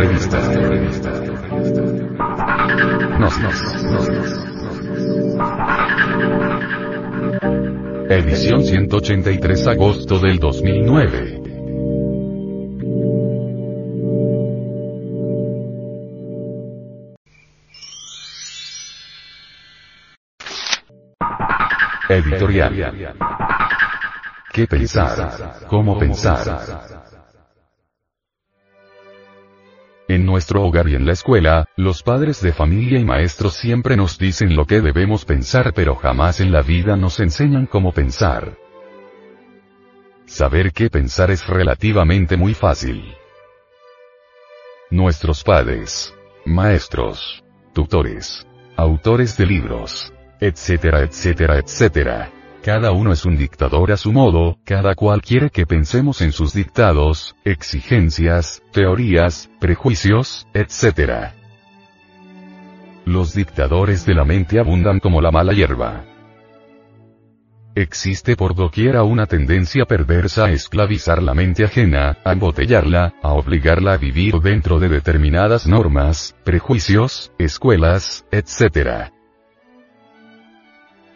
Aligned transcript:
Revista. 0.00 0.38
Nos, 3.18 3.38
nos, 3.38 3.84
nos, 3.84 4.08
Edición 8.08 8.64
183 8.64 9.66
agosto 9.66 10.18
del 10.18 10.38
2009. 10.38 11.42
Editorial. 22.08 23.14
¿Qué 24.50 24.66
pensar? 24.66 25.66
¿Cómo 25.68 25.98
pensar? 25.98 27.09
En 30.10 30.26
nuestro 30.26 30.64
hogar 30.64 30.88
y 30.88 30.96
en 30.96 31.06
la 31.06 31.12
escuela, 31.12 31.68
los 31.76 32.02
padres 32.02 32.42
de 32.42 32.52
familia 32.52 32.98
y 32.98 33.04
maestros 33.04 33.54
siempre 33.54 33.96
nos 33.96 34.18
dicen 34.18 34.56
lo 34.56 34.66
que 34.66 34.80
debemos 34.80 35.24
pensar 35.24 35.72
pero 35.72 35.94
jamás 35.94 36.40
en 36.40 36.50
la 36.50 36.62
vida 36.62 36.96
nos 36.96 37.20
enseñan 37.20 37.66
cómo 37.66 37.92
pensar. 37.92 38.56
Saber 40.24 40.72
qué 40.72 40.90
pensar 40.90 41.30
es 41.30 41.46
relativamente 41.46 42.36
muy 42.36 42.54
fácil. 42.54 43.14
Nuestros 44.90 45.44
padres, 45.44 46.12
maestros, 46.44 47.44
tutores, 47.72 48.44
autores 48.76 49.36
de 49.36 49.46
libros, 49.46 50.12
etcétera, 50.40 51.02
etcétera, 51.02 51.58
etcétera. 51.58 52.32
Cada 52.62 52.92
uno 52.92 53.12
es 53.12 53.24
un 53.24 53.38
dictador 53.38 53.90
a 53.90 53.96
su 53.96 54.12
modo, 54.12 54.58
cada 54.64 54.94
cual 54.94 55.22
quiere 55.22 55.48
que 55.48 55.64
pensemos 55.64 56.20
en 56.20 56.30
sus 56.30 56.52
dictados, 56.52 57.34
exigencias, 57.42 58.62
teorías, 58.70 59.50
prejuicios, 59.58 60.46
etc. 60.52 61.32
Los 63.06 63.34
dictadores 63.34 64.04
de 64.04 64.14
la 64.14 64.26
mente 64.26 64.60
abundan 64.60 65.00
como 65.00 65.22
la 65.22 65.30
mala 65.30 65.54
hierba. 65.54 66.04
Existe 67.74 68.36
por 68.36 68.54
doquiera 68.54 69.04
una 69.04 69.24
tendencia 69.24 69.86
perversa 69.86 70.46
a 70.46 70.50
esclavizar 70.50 71.22
la 71.22 71.32
mente 71.32 71.64
ajena, 71.64 72.18
a 72.24 72.32
embotellarla, 72.32 73.14
a 73.22 73.32
obligarla 73.32 73.94
a 73.94 73.96
vivir 73.96 74.34
dentro 74.40 74.78
de 74.78 74.90
determinadas 74.90 75.66
normas, 75.66 76.36
prejuicios, 76.44 77.32
escuelas, 77.38 78.26
etc. 78.32 79.12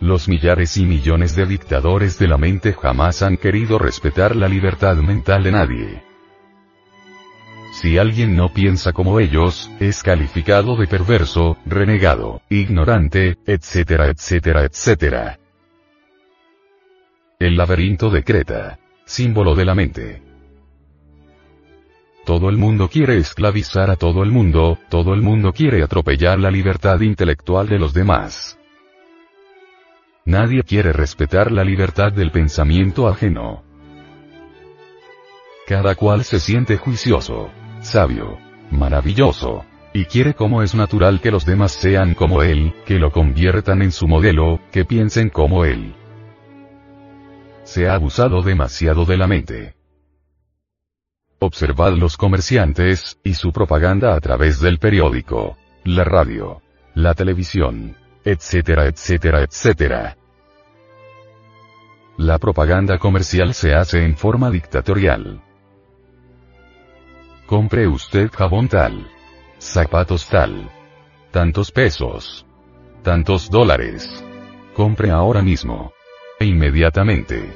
Los 0.04 0.28
millares 0.28 0.76
y 0.76 0.84
millones 0.84 1.34
de 1.34 1.46
dictadores 1.46 2.18
de 2.18 2.28
la 2.28 2.36
mente 2.36 2.74
jamás 2.74 3.22
han 3.22 3.38
querido 3.38 3.78
respetar 3.78 4.36
la 4.36 4.48
libertad 4.48 4.96
mental 4.96 5.44
de 5.44 5.50
nadie. 5.50 6.02
Si 7.72 7.96
alguien 7.96 8.36
no 8.36 8.52
piensa 8.52 8.92
como 8.92 9.18
ellos, 9.18 9.70
es 9.80 10.02
calificado 10.02 10.76
de 10.76 10.86
perverso, 10.86 11.56
renegado, 11.64 12.42
ignorante, 12.50 13.38
etcétera, 13.46 14.10
etcétera, 14.10 14.64
etcétera. 14.66 15.38
El 17.38 17.56
laberinto 17.56 18.10
de 18.10 18.24
Creta. 18.24 18.78
Símbolo 19.06 19.54
de 19.54 19.64
la 19.64 19.74
mente. 19.74 20.22
Todo 22.26 22.50
el 22.50 22.58
mundo 22.58 22.90
quiere 22.90 23.16
esclavizar 23.16 23.88
a 23.88 23.96
todo 23.96 24.22
el 24.22 24.30
mundo, 24.30 24.78
todo 24.90 25.14
el 25.14 25.22
mundo 25.22 25.54
quiere 25.54 25.82
atropellar 25.82 26.38
la 26.38 26.50
libertad 26.50 27.00
intelectual 27.00 27.70
de 27.70 27.78
los 27.78 27.94
demás. 27.94 28.58
Nadie 30.26 30.62
quiere 30.62 30.94
respetar 30.94 31.52
la 31.52 31.64
libertad 31.64 32.10
del 32.10 32.30
pensamiento 32.30 33.08
ajeno. 33.08 33.62
Cada 35.66 35.94
cual 35.96 36.24
se 36.24 36.40
siente 36.40 36.78
juicioso, 36.78 37.50
sabio, 37.80 38.38
maravilloso, 38.70 39.66
y 39.92 40.06
quiere 40.06 40.32
como 40.32 40.62
es 40.62 40.74
natural 40.74 41.20
que 41.20 41.30
los 41.30 41.44
demás 41.44 41.72
sean 41.72 42.14
como 42.14 42.42
él, 42.42 42.74
que 42.86 42.98
lo 42.98 43.12
conviertan 43.12 43.82
en 43.82 43.92
su 43.92 44.08
modelo, 44.08 44.60
que 44.72 44.86
piensen 44.86 45.28
como 45.28 45.66
él. 45.66 45.94
Se 47.64 47.88
ha 47.88 47.94
abusado 47.94 48.40
demasiado 48.40 49.04
de 49.04 49.18
la 49.18 49.26
mente. 49.26 49.74
Observad 51.38 51.92
los 51.92 52.16
comerciantes, 52.16 53.18
y 53.24 53.34
su 53.34 53.52
propaganda 53.52 54.14
a 54.14 54.20
través 54.20 54.58
del 54.58 54.78
periódico, 54.78 55.58
la 55.84 56.04
radio, 56.04 56.62
la 56.94 57.12
televisión, 57.14 57.96
etcétera, 58.24 58.86
etcétera, 58.86 59.42
etcétera. 59.42 60.16
La 62.16 62.38
propaganda 62.38 62.98
comercial 62.98 63.54
se 63.54 63.74
hace 63.74 64.04
en 64.04 64.16
forma 64.16 64.50
dictatorial. 64.50 65.42
Compre 67.46 67.86
usted 67.86 68.30
jabón 68.32 68.68
tal. 68.68 69.06
Zapatos 69.58 70.28
tal. 70.28 70.70
Tantos 71.30 71.70
pesos. 71.70 72.46
Tantos 73.02 73.50
dólares. 73.50 74.24
Compre 74.74 75.10
ahora 75.10 75.42
mismo. 75.42 75.92
E 76.40 76.46
inmediatamente. 76.46 77.52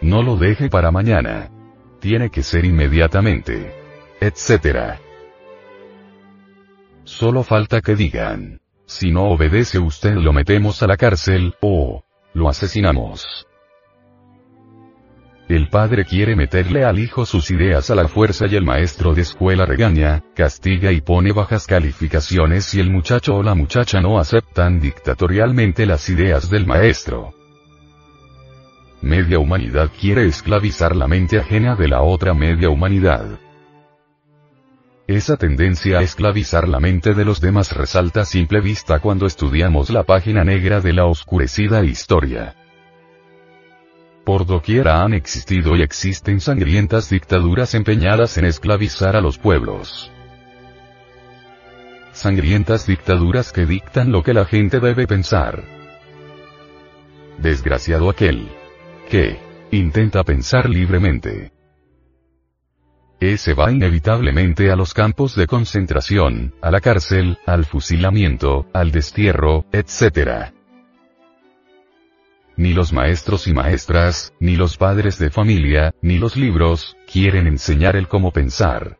No 0.00 0.22
lo 0.22 0.36
deje 0.36 0.68
para 0.68 0.90
mañana. 0.90 1.50
Tiene 1.98 2.30
que 2.30 2.42
ser 2.42 2.64
inmediatamente. 2.64 3.74
Etcétera. 4.20 5.00
Solo 7.04 7.42
falta 7.42 7.80
que 7.80 7.96
digan. 7.96 8.61
Si 8.86 9.10
no 9.10 9.24
obedece 9.24 9.78
usted 9.78 10.14
lo 10.14 10.32
metemos 10.32 10.82
a 10.82 10.86
la 10.86 10.96
cárcel, 10.96 11.54
o 11.60 12.04
lo 12.34 12.48
asesinamos. 12.48 13.46
El 15.48 15.68
padre 15.68 16.04
quiere 16.04 16.34
meterle 16.34 16.84
al 16.84 16.98
hijo 16.98 17.26
sus 17.26 17.50
ideas 17.50 17.90
a 17.90 17.94
la 17.94 18.08
fuerza 18.08 18.46
y 18.46 18.54
el 18.54 18.64
maestro 18.64 19.12
de 19.12 19.22
escuela 19.22 19.66
regaña, 19.66 20.22
castiga 20.34 20.92
y 20.92 21.00
pone 21.00 21.32
bajas 21.32 21.66
calificaciones 21.66 22.64
si 22.64 22.80
el 22.80 22.90
muchacho 22.90 23.34
o 23.34 23.42
la 23.42 23.54
muchacha 23.54 24.00
no 24.00 24.18
aceptan 24.18 24.80
dictatorialmente 24.80 25.84
las 25.84 26.08
ideas 26.08 26.48
del 26.48 26.66
maestro. 26.66 27.34
Media 29.02 29.38
humanidad 29.40 29.90
quiere 30.00 30.26
esclavizar 30.26 30.94
la 30.94 31.08
mente 31.08 31.38
ajena 31.38 31.74
de 31.74 31.88
la 31.88 32.02
otra 32.02 32.34
media 32.34 32.70
humanidad. 32.70 33.38
Esa 35.12 35.36
tendencia 35.36 35.98
a 35.98 36.02
esclavizar 36.02 36.66
la 36.66 36.80
mente 36.80 37.12
de 37.12 37.26
los 37.26 37.38
demás 37.38 37.76
resalta 37.76 38.22
a 38.22 38.24
simple 38.24 38.62
vista 38.62 38.98
cuando 38.98 39.26
estudiamos 39.26 39.90
la 39.90 40.04
página 40.04 40.42
negra 40.42 40.80
de 40.80 40.94
la 40.94 41.04
oscurecida 41.04 41.84
historia. 41.84 42.54
Por 44.24 44.46
doquiera 44.46 45.02
han 45.02 45.12
existido 45.12 45.76
y 45.76 45.82
existen 45.82 46.40
sangrientas 46.40 47.10
dictaduras 47.10 47.74
empeñadas 47.74 48.38
en 48.38 48.46
esclavizar 48.46 49.14
a 49.14 49.20
los 49.20 49.36
pueblos. 49.36 50.10
Sangrientas 52.12 52.86
dictaduras 52.86 53.52
que 53.52 53.66
dictan 53.66 54.12
lo 54.12 54.22
que 54.22 54.32
la 54.32 54.46
gente 54.46 54.80
debe 54.80 55.06
pensar. 55.06 55.62
Desgraciado 57.36 58.08
aquel 58.08 58.48
que 59.10 59.38
intenta 59.72 60.24
pensar 60.24 60.70
libremente. 60.70 61.51
Ese 63.22 63.54
va 63.54 63.70
inevitablemente 63.70 64.72
a 64.72 64.74
los 64.74 64.94
campos 64.94 65.36
de 65.36 65.46
concentración, 65.46 66.56
a 66.60 66.72
la 66.72 66.80
cárcel, 66.80 67.38
al 67.46 67.64
fusilamiento, 67.64 68.66
al 68.72 68.90
destierro, 68.90 69.64
etc. 69.70 70.50
Ni 72.56 72.74
los 72.74 72.92
maestros 72.92 73.46
y 73.46 73.52
maestras, 73.52 74.34
ni 74.40 74.56
los 74.56 74.76
padres 74.76 75.20
de 75.20 75.30
familia, 75.30 75.94
ni 76.02 76.18
los 76.18 76.36
libros, 76.36 76.96
quieren 77.06 77.46
enseñar 77.46 77.94
el 77.94 78.08
cómo 78.08 78.32
pensar. 78.32 78.98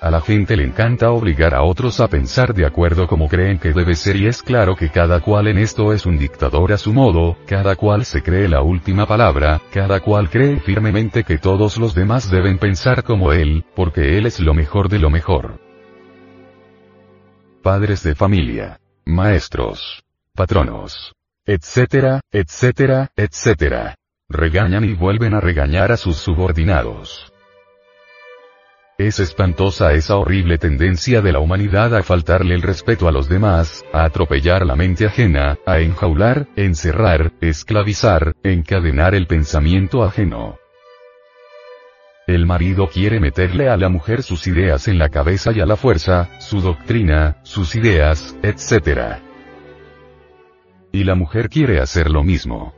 A 0.00 0.10
la 0.10 0.20
gente 0.20 0.56
le 0.56 0.64
encanta 0.64 1.10
obligar 1.10 1.54
a 1.54 1.62
otros 1.62 2.00
a 2.00 2.08
pensar 2.08 2.54
de 2.54 2.64
acuerdo 2.64 3.06
como 3.06 3.28
creen 3.28 3.58
que 3.58 3.72
debe 3.72 3.94
ser 3.94 4.16
y 4.16 4.26
es 4.26 4.42
claro 4.42 4.76
que 4.76 4.90
cada 4.90 5.20
cual 5.20 5.48
en 5.48 5.58
esto 5.58 5.92
es 5.92 6.06
un 6.06 6.18
dictador 6.18 6.72
a 6.72 6.78
su 6.78 6.92
modo, 6.92 7.36
cada 7.46 7.74
cual 7.74 8.04
se 8.04 8.22
cree 8.22 8.48
la 8.48 8.62
última 8.62 9.06
palabra, 9.06 9.60
cada 9.72 10.00
cual 10.00 10.30
cree 10.30 10.60
firmemente 10.60 11.24
que 11.24 11.38
todos 11.38 11.78
los 11.78 11.94
demás 11.94 12.30
deben 12.30 12.58
pensar 12.58 13.02
como 13.02 13.32
él, 13.32 13.64
porque 13.74 14.16
él 14.18 14.26
es 14.26 14.38
lo 14.40 14.54
mejor 14.54 14.88
de 14.88 14.98
lo 15.00 15.10
mejor. 15.10 15.58
Padres 17.62 18.02
de 18.02 18.14
familia. 18.14 18.78
Maestros. 19.04 20.04
Patronos 20.34 21.14
etcétera, 21.48 22.20
etcétera, 22.30 23.10
etcétera. 23.16 23.94
Regañan 24.28 24.84
y 24.84 24.92
vuelven 24.92 25.32
a 25.32 25.40
regañar 25.40 25.90
a 25.92 25.96
sus 25.96 26.18
subordinados. 26.18 27.32
Es 28.98 29.20
espantosa 29.20 29.92
esa 29.92 30.16
horrible 30.16 30.58
tendencia 30.58 31.22
de 31.22 31.30
la 31.30 31.38
humanidad 31.38 31.94
a 31.94 32.02
faltarle 32.02 32.56
el 32.56 32.62
respeto 32.62 33.06
a 33.06 33.12
los 33.12 33.28
demás, 33.28 33.84
a 33.92 34.02
atropellar 34.02 34.66
la 34.66 34.74
mente 34.74 35.06
ajena, 35.06 35.56
a 35.66 35.78
enjaular, 35.78 36.48
encerrar, 36.56 37.32
esclavizar, 37.40 38.34
encadenar 38.42 39.14
el 39.14 39.28
pensamiento 39.28 40.02
ajeno. 40.02 40.58
El 42.26 42.44
marido 42.44 42.88
quiere 42.88 43.20
meterle 43.20 43.68
a 43.68 43.76
la 43.76 43.88
mujer 43.88 44.24
sus 44.24 44.48
ideas 44.48 44.88
en 44.88 44.98
la 44.98 45.10
cabeza 45.10 45.52
y 45.52 45.60
a 45.60 45.66
la 45.66 45.76
fuerza, 45.76 46.28
su 46.40 46.60
doctrina, 46.60 47.36
sus 47.44 47.76
ideas, 47.76 48.36
etc. 48.42 49.20
Y 50.90 51.04
la 51.04 51.14
mujer 51.14 51.50
quiere 51.50 51.78
hacer 51.78 52.10
lo 52.10 52.24
mismo. 52.24 52.74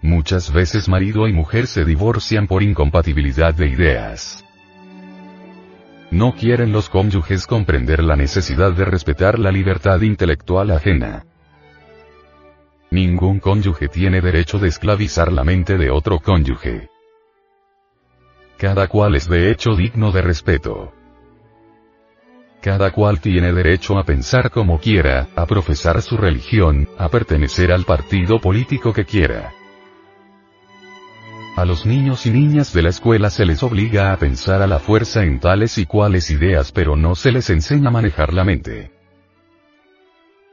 Muchas 0.00 0.50
veces 0.50 0.88
marido 0.88 1.28
y 1.28 1.34
mujer 1.34 1.66
se 1.66 1.84
divorcian 1.84 2.46
por 2.46 2.62
incompatibilidad 2.62 3.52
de 3.52 3.68
ideas. 3.68 4.45
No 6.10 6.34
quieren 6.34 6.72
los 6.72 6.88
cónyuges 6.88 7.46
comprender 7.46 8.02
la 8.02 8.16
necesidad 8.16 8.72
de 8.72 8.84
respetar 8.84 9.38
la 9.38 9.50
libertad 9.50 10.00
intelectual 10.02 10.70
ajena. 10.70 11.26
Ningún 12.90 13.40
cónyuge 13.40 13.88
tiene 13.88 14.20
derecho 14.20 14.58
de 14.58 14.68
esclavizar 14.68 15.32
la 15.32 15.42
mente 15.42 15.76
de 15.76 15.90
otro 15.90 16.20
cónyuge. 16.20 16.88
Cada 18.56 18.86
cual 18.86 19.16
es 19.16 19.28
de 19.28 19.50
hecho 19.50 19.74
digno 19.74 20.12
de 20.12 20.22
respeto. 20.22 20.92
Cada 22.62 22.90
cual 22.92 23.20
tiene 23.20 23.52
derecho 23.52 23.98
a 23.98 24.04
pensar 24.04 24.50
como 24.50 24.80
quiera, 24.80 25.28
a 25.36 25.46
profesar 25.46 26.00
su 26.02 26.16
religión, 26.16 26.88
a 26.96 27.08
pertenecer 27.08 27.72
al 27.72 27.84
partido 27.84 28.40
político 28.40 28.92
que 28.92 29.04
quiera. 29.04 29.52
A 31.56 31.64
los 31.64 31.86
niños 31.86 32.26
y 32.26 32.30
niñas 32.30 32.74
de 32.74 32.82
la 32.82 32.90
escuela 32.90 33.30
se 33.30 33.46
les 33.46 33.62
obliga 33.62 34.12
a 34.12 34.18
pensar 34.18 34.60
a 34.60 34.66
la 34.66 34.78
fuerza 34.78 35.24
en 35.24 35.40
tales 35.40 35.78
y 35.78 35.86
cuales 35.86 36.30
ideas 36.30 36.70
pero 36.70 36.96
no 36.96 37.14
se 37.14 37.32
les 37.32 37.48
enseña 37.48 37.88
a 37.88 37.92
manejar 37.92 38.34
la 38.34 38.44
mente. 38.44 38.90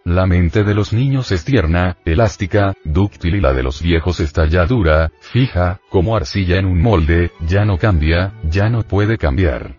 La 0.06 0.26
mente 0.26 0.64
de 0.64 0.74
los 0.74 0.94
niños 0.94 1.34
es 1.34 1.44
tierna, 1.44 1.98
elástica, 2.06 2.74
dúctil 2.86 3.36
y 3.36 3.42
la 3.42 3.52
de 3.52 3.64
los 3.64 3.82
viejos 3.82 4.22
está 4.22 4.48
ya 4.48 4.66
dura, 4.66 5.12
fija, 5.20 5.82
como 5.90 6.16
arcilla 6.16 6.58
en 6.58 6.66
un 6.68 6.82
molde, 6.82 7.32
ya 7.46 7.66
no 7.66 7.78
cambia, 7.78 8.36
ya 8.50 8.70
no 8.70 8.84
puede 8.84 9.18
cambiar. 9.18 9.76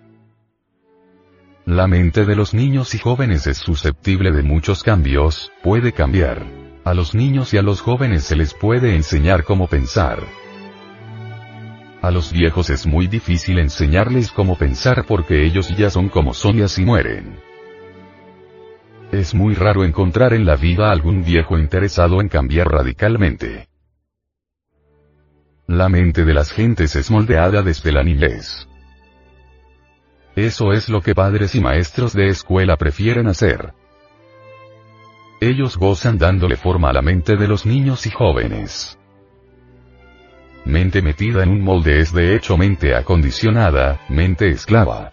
La 1.65 1.87
mente 1.87 2.27
de 2.27 2.37
los 2.37 2.53
niños 2.53 2.95
y 2.95 2.99
jóvenes 2.99 3.47
es 3.47 3.57
susceptible 3.57 4.31
de 4.31 4.43
muchos 4.43 4.83
cambios, 4.83 5.53
puede 5.63 5.93
cambiar. 5.93 6.45
A 6.85 6.93
los 6.93 7.15
niños 7.15 7.55
y 7.55 7.57
a 7.57 7.63
los 7.63 7.81
jóvenes 7.81 8.25
se 8.25 8.37
les 8.37 8.53
puede 8.53 8.95
enseñar 8.95 9.45
cómo 9.45 9.69
pensar. 9.69 10.44
A 12.05 12.11
los 12.11 12.33
viejos 12.33 12.69
es 12.69 12.87
muy 12.87 13.07
difícil 13.07 13.59
enseñarles 13.59 14.31
cómo 14.31 14.59
pensar 14.59 15.07
porque 15.07 15.43
ellos 15.43 15.75
ya 15.75 15.89
son 15.89 16.11
como 16.11 16.35
son 16.35 16.59
y 16.59 16.61
así 16.61 16.85
mueren. 16.85 17.41
Es 19.11 19.35
muy 19.35 19.55
raro 19.55 19.85
encontrar 19.85 20.35
en 20.35 20.45
la 20.45 20.55
vida 20.57 20.91
algún 20.91 21.25
viejo 21.25 21.57
interesado 21.57 22.21
en 22.21 22.29
cambiar 22.29 22.71
radicalmente. 22.71 23.69
La 25.67 25.89
mente 25.89 26.27
de 26.27 26.35
las 26.35 26.53
gentes 26.53 26.95
es 26.95 27.11
moldeada 27.11 27.63
desde 27.63 27.91
la 27.91 28.03
niñez. 28.03 28.69
Eso 30.37 30.75
es 30.75 30.91
lo 30.91 31.01
que 31.01 31.15
padres 31.15 31.55
y 31.55 31.63
maestros 31.63 32.13
de 32.13 32.29
escuela 32.29 32.77
prefieren 32.77 33.29
hacer. 33.29 33.73
Ellos 35.41 35.79
gozan 35.79 36.19
dándole 36.19 36.57
forma 36.57 36.91
a 36.91 36.93
la 36.93 37.01
mente 37.01 37.37
de 37.37 37.49
los 37.49 37.65
niños 37.65 38.07
y 38.07 38.11
jóvenes. 38.11 38.99
Mente 40.65 41.03
metida 41.03 41.43
en 41.43 41.51
un 41.51 41.61
molde 41.61 42.01
es 42.01 42.13
de 42.13 42.35
hecho 42.35 42.57
mente 42.57 42.95
acondicionada, 42.95 44.01
mente 44.09 44.49
esclava. 44.49 45.13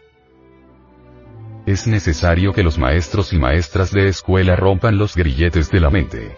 Es 1.65 1.87
necesario 1.87 2.53
que 2.53 2.63
los 2.63 2.77
maestros 2.77 3.33
y 3.33 3.37
maestras 3.37 3.91
de 3.91 4.07
escuela 4.07 4.55
rompan 4.55 4.97
los 4.97 5.15
grilletes 5.15 5.69
de 5.69 5.79
la 5.81 5.89
mente. 5.89 6.37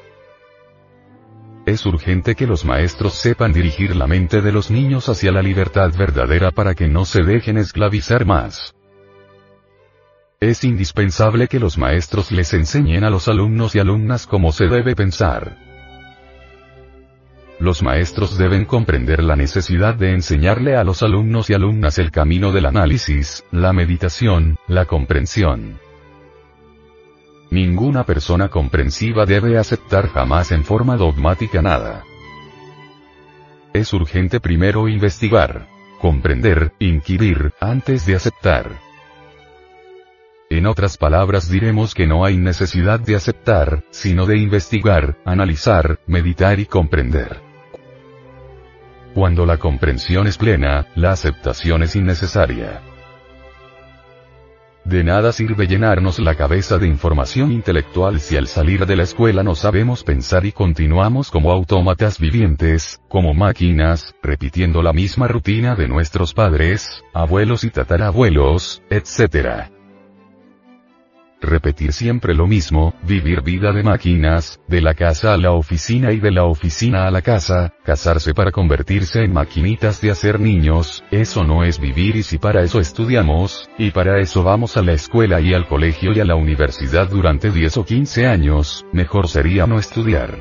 Es 1.65 1.85
urgente 1.85 2.35
que 2.35 2.47
los 2.47 2.65
maestros 2.65 3.13
sepan 3.13 3.53
dirigir 3.53 3.95
la 3.95 4.07
mente 4.07 4.41
de 4.41 4.51
los 4.51 4.69
niños 4.69 5.07
hacia 5.07 5.31
la 5.31 5.41
libertad 5.41 5.91
verdadera 5.95 6.51
para 6.51 6.73
que 6.73 6.87
no 6.87 7.05
se 7.05 7.21
dejen 7.21 7.57
esclavizar 7.57 8.25
más. 8.25 8.75
Es 10.41 10.63
indispensable 10.65 11.47
que 11.47 11.59
los 11.59 11.77
maestros 11.77 12.31
les 12.31 12.53
enseñen 12.53 13.05
a 13.05 13.09
los 13.09 13.29
alumnos 13.29 13.75
y 13.75 13.79
alumnas 13.79 14.27
cómo 14.27 14.51
se 14.51 14.65
debe 14.65 14.93
pensar. 14.95 15.72
Los 17.59 17.83
maestros 17.83 18.37
deben 18.37 18.65
comprender 18.65 19.23
la 19.23 19.35
necesidad 19.35 19.95
de 19.95 20.11
enseñarle 20.11 20.75
a 20.75 20.83
los 20.83 21.03
alumnos 21.03 21.49
y 21.49 21.53
alumnas 21.53 21.99
el 21.99 22.11
camino 22.11 22.51
del 22.51 22.65
análisis, 22.65 23.45
la 23.51 23.73
meditación, 23.73 24.57
la 24.67 24.85
comprensión. 24.85 25.79
Ninguna 27.51 28.03
persona 28.03 28.49
comprensiva 28.49 29.25
debe 29.25 29.57
aceptar 29.57 30.09
jamás 30.09 30.51
en 30.51 30.63
forma 30.63 30.97
dogmática 30.97 31.61
nada. 31.61 32.03
Es 33.73 33.93
urgente 33.93 34.39
primero 34.39 34.87
investigar, 34.87 35.67
comprender, 36.01 36.73
inquirir, 36.79 37.53
antes 37.59 38.05
de 38.05 38.15
aceptar. 38.15 38.71
En 40.53 40.67
otras 40.67 40.99
palabras 40.99 41.49
diremos 41.49 41.95
que 41.95 42.05
no 42.05 42.23
hay 42.23 42.37
necesidad 42.37 42.99
de 42.99 43.15
aceptar, 43.15 43.85
sino 43.89 44.27
de 44.27 44.37
investigar, 44.37 45.17
analizar, 45.25 45.97
meditar 46.05 46.59
y 46.59 46.67
comprender. 46.67 47.41
Cuando 49.15 49.47
la 49.47 49.57
comprensión 49.57 50.27
es 50.27 50.37
plena, 50.37 50.85
la 50.93 51.11
aceptación 51.11 51.81
es 51.81 51.95
innecesaria. 51.95 52.83
De 54.85 55.03
nada 55.03 55.31
sirve 55.31 55.65
llenarnos 55.65 56.19
la 56.19 56.35
cabeza 56.35 56.77
de 56.77 56.85
información 56.85 57.51
intelectual 57.51 58.19
si 58.19 58.37
al 58.37 58.45
salir 58.45 58.85
de 58.85 58.95
la 58.95 59.03
escuela 59.03 59.41
no 59.41 59.55
sabemos 59.55 60.03
pensar 60.03 60.45
y 60.45 60.51
continuamos 60.51 61.31
como 61.31 61.51
autómatas 61.51 62.19
vivientes, 62.19 63.01
como 63.09 63.33
máquinas, 63.33 64.13
repitiendo 64.21 64.83
la 64.83 64.93
misma 64.93 65.27
rutina 65.27 65.73
de 65.73 65.87
nuestros 65.87 66.35
padres, 66.35 67.03
abuelos 67.11 67.63
y 67.63 67.71
tatarabuelos, 67.71 68.83
etc 68.91 69.72
repetir 71.43 71.93
siempre 71.93 72.33
lo 72.33 72.47
mismo, 72.47 72.93
vivir 73.03 73.41
vida 73.41 73.71
de 73.71 73.83
máquinas, 73.83 74.59
de 74.67 74.81
la 74.81 74.93
casa 74.93 75.33
a 75.33 75.37
la 75.37 75.51
oficina 75.51 76.11
y 76.11 76.19
de 76.19 76.31
la 76.31 76.45
oficina 76.45 77.05
a 77.05 77.11
la 77.11 77.21
casa, 77.21 77.73
casarse 77.83 78.33
para 78.33 78.51
convertirse 78.51 79.23
en 79.23 79.33
maquinitas 79.33 80.01
de 80.01 80.11
hacer 80.11 80.39
niños, 80.39 81.03
eso 81.11 81.43
no 81.43 81.63
es 81.63 81.79
vivir 81.79 82.15
y 82.15 82.23
si 82.23 82.37
para 82.37 82.63
eso 82.63 82.79
estudiamos, 82.79 83.69
y 83.77 83.91
para 83.91 84.19
eso 84.19 84.43
vamos 84.43 84.77
a 84.77 84.81
la 84.81 84.93
escuela 84.93 85.39
y 85.41 85.53
al 85.53 85.67
colegio 85.67 86.13
y 86.13 86.19
a 86.19 86.25
la 86.25 86.35
universidad 86.35 87.09
durante 87.09 87.51
10 87.51 87.77
o 87.77 87.85
15 87.85 88.27
años, 88.27 88.85
mejor 88.91 89.27
sería 89.27 89.67
no 89.67 89.79
estudiar. 89.79 90.37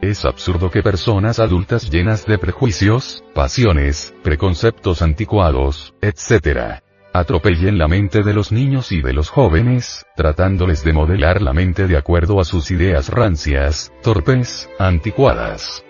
Es 0.00 0.24
absurdo 0.24 0.70
que 0.70 0.82
personas 0.82 1.40
adultas 1.40 1.90
llenas 1.90 2.24
de 2.24 2.38
prejuicios, 2.38 3.24
pasiones, 3.34 4.14
preconceptos 4.22 5.02
anticuados, 5.02 5.92
etc 6.00 6.87
atropellen 7.18 7.78
la 7.78 7.88
mente 7.88 8.22
de 8.22 8.32
los 8.32 8.52
niños 8.52 8.92
y 8.92 9.02
de 9.02 9.12
los 9.12 9.30
jóvenes, 9.30 10.06
tratándoles 10.16 10.84
de 10.84 10.92
modelar 10.92 11.42
la 11.42 11.52
mente 11.52 11.86
de 11.86 11.96
acuerdo 11.96 12.40
a 12.40 12.44
sus 12.44 12.70
ideas 12.70 13.08
rancias, 13.08 13.92
torpes, 14.02 14.68
anticuadas. 14.78 15.84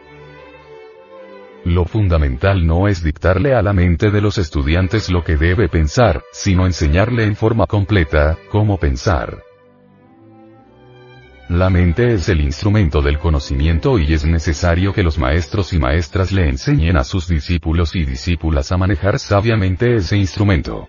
Lo 1.65 1.85
fundamental 1.85 2.67
no 2.67 2.89
es 2.89 3.03
dictarle 3.03 3.55
a 3.55 3.63
la 3.63 3.73
mente 3.73 4.11
de 4.11 4.21
los 4.21 4.39
estudiantes 4.39 5.11
lo 5.11 5.23
que 5.23 5.37
debe 5.37 5.69
pensar, 5.69 6.23
sino 6.33 6.67
enseñarle 6.67 7.25
en 7.25 7.37
forma 7.37 7.67
completa, 7.67 8.39
cómo 8.51 8.79
pensar. 8.79 9.43
La 11.49 11.71
mente 11.71 12.13
es 12.13 12.29
el 12.29 12.43
instrumento 12.43 13.01
del 13.01 13.19
conocimiento 13.19 13.99
y 13.99 14.13
es 14.13 14.25
necesario 14.25 14.93
que 14.93 15.03
los 15.03 15.19
maestros 15.19 15.73
y 15.73 15.79
maestras 15.79 16.31
le 16.31 16.47
enseñen 16.47 16.99
a 16.99 17.05
sus 17.05 17.27
discípulos 17.27 17.97
y 17.97 18.05
discípulas 18.05 18.71
a 18.71 18.77
manejar 18.77 19.19
sabiamente 19.19 19.97
ese 19.97 20.19
instrumento. 20.19 20.89